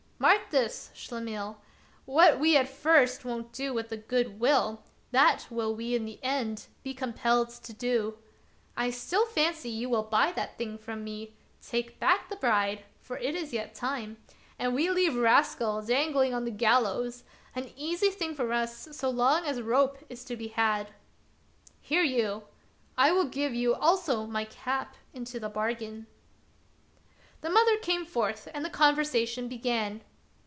[0.31, 1.55] "Mark this, Schlemihl,
[2.05, 6.19] what we at first won't do with a good will, that will we in the
[6.23, 8.19] end be compelled to.
[8.77, 13.17] I still fancy you will buy that thing from me, take back the bride (for
[13.17, 14.17] it is yet time),
[14.59, 17.23] and we leave Rascal dangling on the gallows,
[17.55, 20.91] an easy thing for us so long as rope is to be had.
[21.79, 22.43] Hear you—
[22.97, 26.05] I will give you also my cap into the bargain."
[27.39, 30.03] The mother came forth and the conversation began.